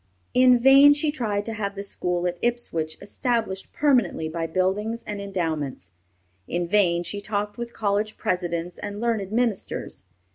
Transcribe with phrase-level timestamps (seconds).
[0.33, 5.21] In vain she tried to have the school at Ipswich established permanently by buildings and
[5.21, 5.91] endowments.
[6.47, 10.03] In vain she talked with college presidents and learned ministers.